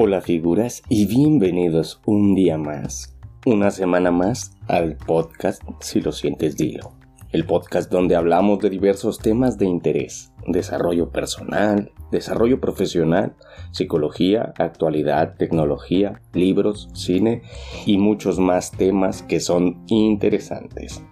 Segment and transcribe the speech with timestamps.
[0.00, 6.56] Hola figuras y bienvenidos un día más, una semana más al podcast Si lo sientes
[6.56, 6.92] dilo.
[7.32, 13.34] El podcast donde hablamos de diversos temas de interés, desarrollo personal, desarrollo profesional,
[13.72, 17.42] psicología, actualidad, tecnología, libros, cine
[17.84, 21.02] y muchos más temas que son interesantes.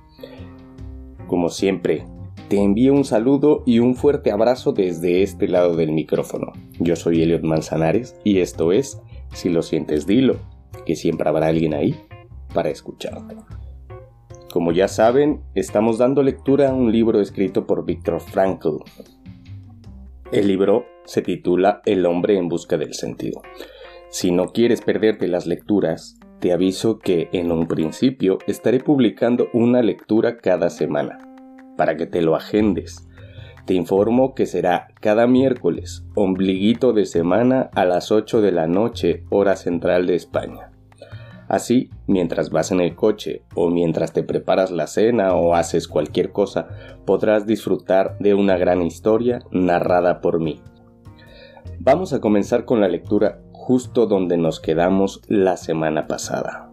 [1.27, 2.07] Como siempre,
[2.49, 6.53] te envío un saludo y un fuerte abrazo desde este lado del micrófono.
[6.79, 9.01] Yo soy Eliot Manzanares y esto es
[9.33, 10.37] Si lo sientes dilo,
[10.85, 11.97] que siempre habrá alguien ahí
[12.55, 13.37] para escucharte.
[14.53, 18.79] Como ya saben, estamos dando lectura a un libro escrito por Viktor Frankl.
[20.31, 23.43] El libro se titula El hombre en busca del sentido.
[24.09, 29.83] Si no quieres perderte las lecturas, te aviso que en un principio estaré publicando una
[29.83, 31.26] lectura cada semana
[31.77, 33.09] para que te lo agendes.
[33.67, 39.25] Te informo que será cada miércoles, ombliguito de semana a las 8 de la noche,
[39.29, 40.71] hora central de España.
[41.49, 46.33] Así, mientras vas en el coche o mientras te preparas la cena o haces cualquier
[46.33, 46.69] cosa,
[47.05, 50.61] podrás disfrutar de una gran historia narrada por mí.
[51.79, 56.66] Vamos a comenzar con la lectura justo donde nos quedamos la semana pasada.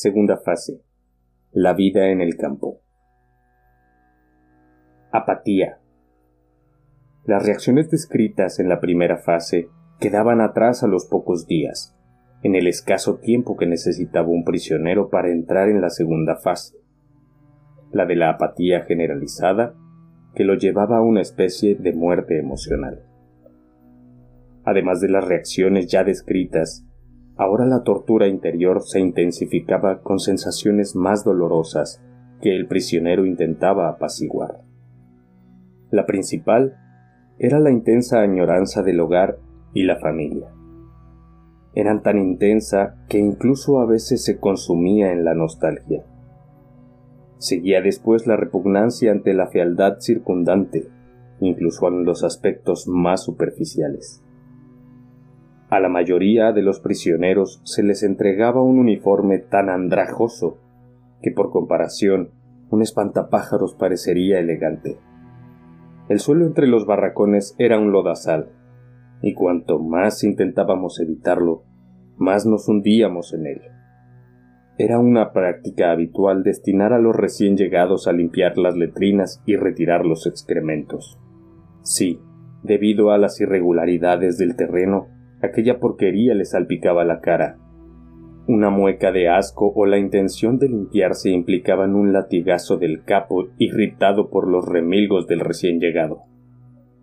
[0.00, 0.80] Segunda fase.
[1.50, 2.82] La vida en el campo.
[5.10, 5.80] Apatía.
[7.24, 11.96] Las reacciones descritas en la primera fase quedaban atrás a los pocos días,
[12.44, 16.76] en el escaso tiempo que necesitaba un prisionero para entrar en la segunda fase,
[17.90, 19.74] la de la apatía generalizada,
[20.36, 23.02] que lo llevaba a una especie de muerte emocional.
[24.64, 26.87] Además de las reacciones ya descritas,
[27.38, 32.02] Ahora la tortura interior se intensificaba con sensaciones más dolorosas
[32.42, 34.62] que el prisionero intentaba apaciguar.
[35.92, 36.76] La principal
[37.38, 39.38] era la intensa añoranza del hogar
[39.72, 40.48] y la familia.
[41.74, 46.04] Eran tan intensa que incluso a veces se consumía en la nostalgia.
[47.36, 50.88] Seguía después la repugnancia ante la fealdad circundante,
[51.38, 54.24] incluso en los aspectos más superficiales.
[55.70, 60.58] A la mayoría de los prisioneros se les entregaba un uniforme tan andrajoso
[61.20, 62.30] que por comparación
[62.70, 64.98] un espantapájaros parecería elegante.
[66.08, 68.50] El suelo entre los barracones era un lodazal,
[69.20, 71.64] y cuanto más intentábamos evitarlo,
[72.16, 73.60] más nos hundíamos en él.
[74.78, 80.06] Era una práctica habitual destinar a los recién llegados a limpiar las letrinas y retirar
[80.06, 81.18] los excrementos.
[81.82, 82.20] Sí,
[82.62, 85.08] debido a las irregularidades del terreno,
[85.42, 87.58] aquella porquería le salpicaba la cara.
[88.46, 94.30] Una mueca de asco o la intención de limpiarse implicaban un latigazo del capo irritado
[94.30, 96.22] por los remilgos del recién llegado.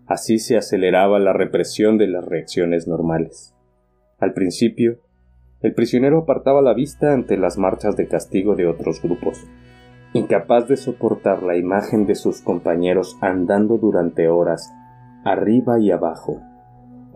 [0.06, 3.54] Así se aceleraba la represión de las reacciones normales.
[4.18, 4.98] Al principio,
[5.62, 9.46] el prisionero apartaba la vista ante las marchas de castigo de otros grupos,
[10.12, 14.72] incapaz de soportar la imagen de sus compañeros andando durante horas,
[15.24, 16.40] arriba y abajo,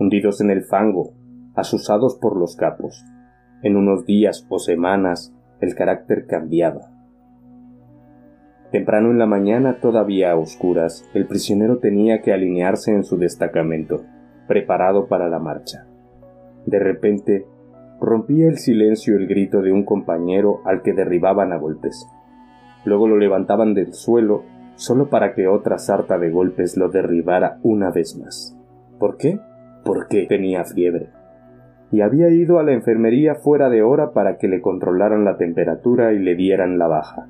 [0.00, 1.12] hundidos en el fango,
[1.54, 3.04] asusados por los capos.
[3.62, 6.90] En unos días o semanas el carácter cambiaba.
[8.72, 14.04] Temprano en la mañana, todavía a oscuras, el prisionero tenía que alinearse en su destacamento,
[14.48, 15.86] preparado para la marcha.
[16.64, 17.46] De repente,
[18.00, 22.06] rompía el silencio el grito de un compañero al que derribaban a golpes.
[22.84, 24.44] Luego lo levantaban del suelo
[24.76, 28.56] solo para que otra sarta de golpes lo derribara una vez más.
[28.98, 29.40] ¿Por qué?
[29.90, 31.08] Porque tenía fiebre.
[31.90, 36.12] Y había ido a la enfermería fuera de hora para que le controlaran la temperatura
[36.12, 37.26] y le dieran la baja.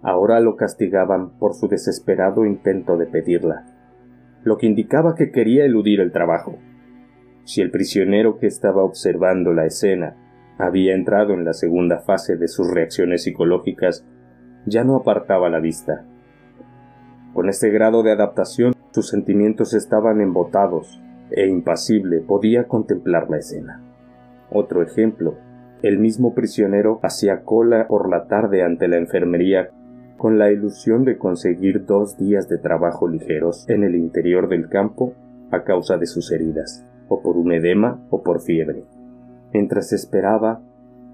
[0.00, 3.66] Ahora lo castigaban por su desesperado intento de pedirla,
[4.44, 6.56] lo que indicaba que quería eludir el trabajo.
[7.42, 10.14] Si el prisionero que estaba observando la escena
[10.58, 14.06] había entrado en la segunda fase de sus reacciones psicológicas,
[14.66, 16.04] ya no apartaba la vista.
[17.34, 23.82] Con este grado de adaptación, sus sentimientos estaban embotados e impasible podía contemplar la escena.
[24.50, 25.34] Otro ejemplo,
[25.82, 29.70] el mismo prisionero hacía cola por la tarde ante la enfermería
[30.16, 35.12] con la ilusión de conseguir dos días de trabajo ligeros en el interior del campo
[35.50, 38.84] a causa de sus heridas, o por un edema o por fiebre.
[39.52, 40.62] Mientras esperaba,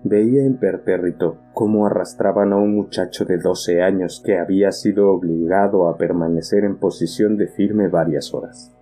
[0.05, 5.97] veía impertérrito cómo arrastraban a un muchacho de doce años que había sido obligado a
[5.97, 8.73] permanecer en posición de firme varias horas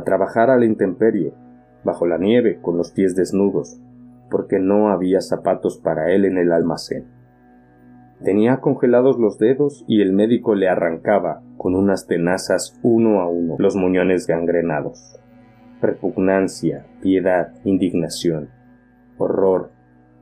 [0.00, 1.32] a trabajar a la intemperie,
[1.84, 3.80] bajo la nieve, con los pies desnudos,
[4.30, 7.06] porque no había zapatos para él en el almacén.
[8.22, 13.56] Tenía congelados los dedos y el médico le arrancaba con unas tenazas uno a uno
[13.58, 15.18] los muñones gangrenados.
[15.80, 18.50] Repugnancia, piedad, indignación,
[19.16, 19.70] horror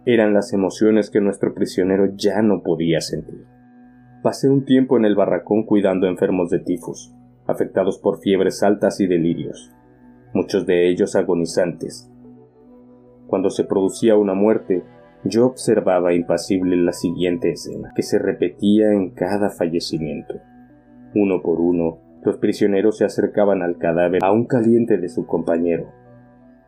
[0.06, 3.44] eran las emociones que nuestro prisionero ya no podía sentir.
[4.22, 7.14] Pasé un tiempo en el barracón cuidando enfermos de tifus,
[7.48, 9.72] afectados por fiebres altas y delirios,
[10.34, 12.08] muchos de ellos agonizantes.
[13.26, 14.84] Cuando se producía una muerte,
[15.24, 20.34] yo observaba impasible la siguiente escena, que se repetía en cada fallecimiento.
[21.14, 25.90] Uno por uno, los prisioneros se acercaban al cadáver aún caliente de su compañero.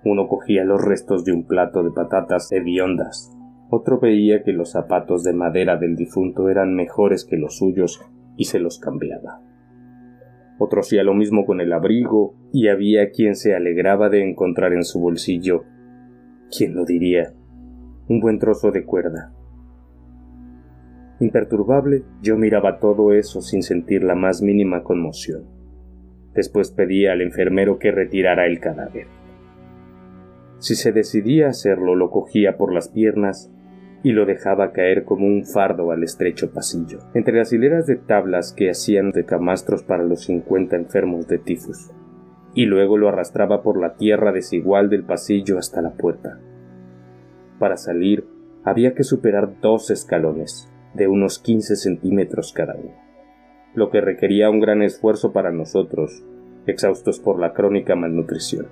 [0.04, 3.30] Uno cogía los restos de un plato de patatas hediondas.
[3.68, 8.00] Otro veía que los zapatos de madera del difunto eran mejores que los suyos
[8.36, 9.40] y se los cambiaba.
[10.60, 14.84] Otro hacía lo mismo con el abrigo, y había quien se alegraba de encontrar en
[14.84, 15.64] su bolsillo,
[16.56, 17.34] ¿quién lo diría?
[18.10, 19.32] un buen trozo de cuerda.
[21.20, 25.44] Imperturbable, yo miraba todo eso sin sentir la más mínima conmoción.
[26.34, 29.06] Después pedí al enfermero que retirara el cadáver.
[30.58, 33.52] Si se decidía a hacerlo, lo cogía por las piernas
[34.02, 38.52] y lo dejaba caer como un fardo al estrecho pasillo, entre las hileras de tablas
[38.52, 41.90] que hacían de camastros para los cincuenta enfermos de tifus,
[42.54, 46.40] y luego lo arrastraba por la tierra desigual del pasillo hasta la puerta.
[47.58, 48.24] Para salir
[48.64, 52.94] había que superar dos escalones, de unos quince centímetros cada uno,
[53.74, 56.24] lo que requería un gran esfuerzo para nosotros,
[56.66, 58.66] exhaustos por la crónica malnutrición.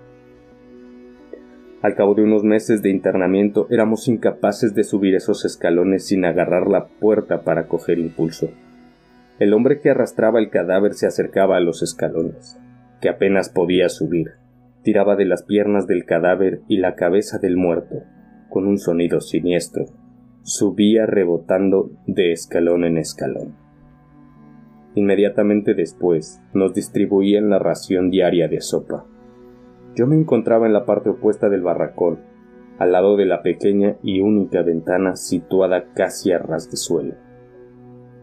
[1.81, 6.67] Al cabo de unos meses de internamiento éramos incapaces de subir esos escalones sin agarrar
[6.67, 8.49] la puerta para coger impulso.
[9.39, 12.59] El hombre que arrastraba el cadáver se acercaba a los escalones,
[13.01, 14.33] que apenas podía subir.
[14.83, 18.03] Tiraba de las piernas del cadáver y la cabeza del muerto,
[18.49, 19.85] con un sonido siniestro.
[20.43, 23.55] Subía rebotando de escalón en escalón.
[24.97, 29.05] Inmediatamente después nos distribuían la ración diaria de sopa.
[29.99, 32.21] Yo me encontraba en la parte opuesta del barracón,
[32.79, 37.17] al lado de la pequeña y única ventana situada casi a ras de suelo.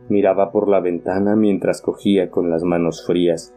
[0.07, 3.54] Miraba por la ventana mientras cogía con las manos frías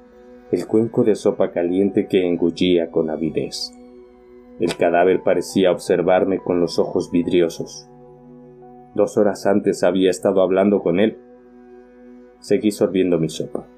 [0.50, 3.72] el cuenco de sopa caliente que engullía con avidez.
[4.58, 7.88] El cadáver parecía observarme con los ojos vidriosos.
[8.96, 11.18] Dos horas antes había estado hablando con él.
[12.40, 13.68] Seguí sorbiendo mi sopa.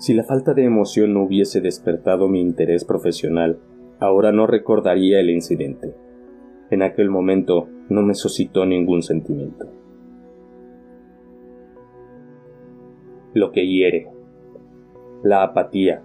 [0.00, 3.58] Si la falta de emoción no hubiese despertado mi interés profesional,
[3.98, 5.94] ahora no recordaría el incidente.
[6.70, 9.66] En aquel momento no me suscitó ningún sentimiento.
[13.34, 14.08] Lo que hiere.
[15.22, 16.02] La apatía.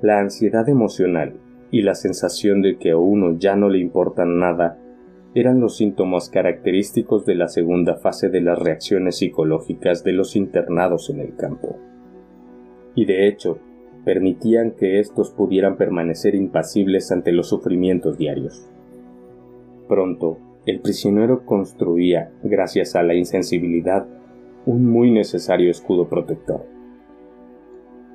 [0.00, 1.40] La ansiedad emocional
[1.72, 4.78] y la sensación de que a uno ya no le importa nada
[5.34, 11.10] eran los síntomas característicos de la segunda fase de las reacciones psicológicas de los internados
[11.10, 11.80] en el campo
[12.94, 13.58] y de hecho
[14.04, 18.68] permitían que éstos pudieran permanecer impasibles ante los sufrimientos diarios.
[19.88, 24.06] Pronto, el prisionero construía, gracias a la insensibilidad,
[24.66, 26.64] un muy necesario escudo protector.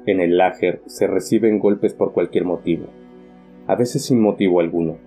[0.06, 2.88] En el láger se reciben golpes por cualquier motivo,
[3.68, 4.98] a veces sin motivo alguno.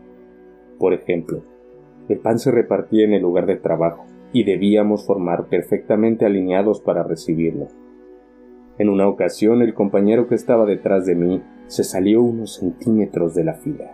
[0.79, 1.43] Por ejemplo,
[2.09, 7.03] el pan se repartía en el lugar de trabajo y debíamos formar perfectamente alineados para
[7.03, 7.69] recibirlo.
[8.81, 13.45] En una ocasión el compañero que estaba detrás de mí se salió unos centímetros de
[13.45, 13.93] la fila,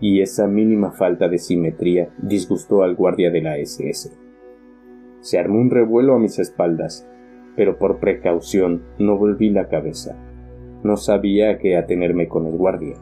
[0.00, 4.12] y esa mínima falta de simetría disgustó al guardia de la SS.
[5.20, 7.06] Se armó un revuelo a mis espaldas,
[7.54, 10.16] pero por precaución no volví la cabeza.
[10.82, 12.96] No sabía a qué atenerme con el guardia,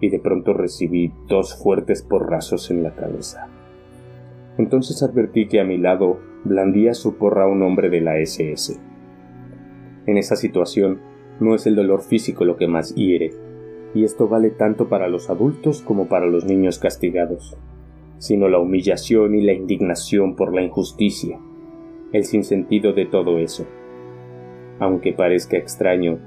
[0.00, 3.48] y de pronto recibí dos fuertes porrazos en la cabeza.
[4.56, 8.93] Entonces advertí que a mi lado blandía su porra un hombre de la SS
[10.06, 11.00] en esa situación,
[11.40, 13.32] no es el dolor físico lo que más hiere,
[13.94, 17.56] y esto vale tanto para los adultos como para los niños castigados,
[18.18, 21.38] sino la humillación y la indignación por la injusticia,
[22.12, 23.66] el sinsentido de todo eso.
[24.80, 26.18] Aunque parezca extraño,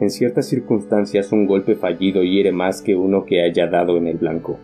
[0.00, 4.18] en ciertas circunstancias un golpe fallido hiere más que uno que haya dado en el
[4.18, 4.58] blanco.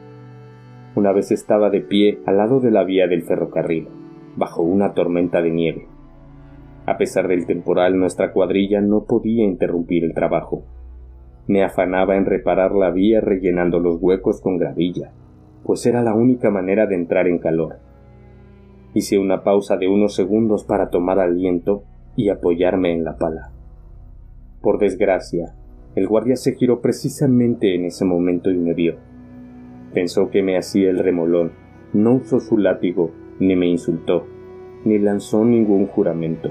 [0.94, 3.88] Una vez estaba de pie al lado de la vía del ferrocarril,
[4.36, 5.86] bajo una tormenta de nieve.
[6.84, 10.64] A pesar del temporal, nuestra cuadrilla no podía interrumpir el trabajo.
[11.46, 15.12] Me afanaba en reparar la vía rellenando los huecos con gravilla,
[15.64, 17.76] pues era la única manera de entrar en calor.
[18.94, 21.84] Hice una pausa de unos segundos para tomar aliento
[22.16, 23.50] y apoyarme en la pala.
[24.60, 25.54] Por desgracia,
[25.94, 28.96] el guardia se giró precisamente en ese momento y me vio.
[29.94, 31.52] Pensó que me hacía el remolón.
[31.92, 34.26] No usó su látigo, ni me insultó,
[34.84, 36.48] ni lanzó ningún juramento.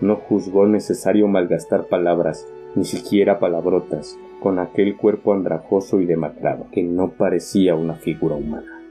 [0.00, 6.82] No juzgó necesario malgastar palabras, ni siquiera palabrotas, con aquel cuerpo andrajoso y demacrado, que
[6.82, 8.82] no parecía una figura humana.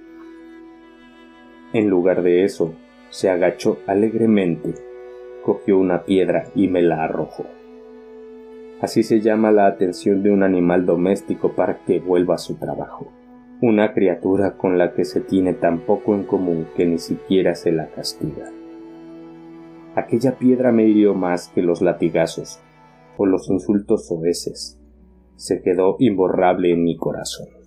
[1.74, 2.74] En lugar de eso,
[3.10, 4.74] se agachó alegremente,
[5.44, 7.46] cogió una piedra y me la arrojó.
[8.82, 13.12] Así se llama la atención de un animal doméstico para que vuelva a su trabajo.
[13.62, 17.72] Una criatura con la que se tiene tan poco en común que ni siquiera se
[17.72, 18.52] la castiga.
[19.96, 22.60] Aquella piedra me hirió más que los latigazos
[23.18, 24.80] o los insultos soeces.
[25.36, 27.63] Se quedó imborrable en mi corazón.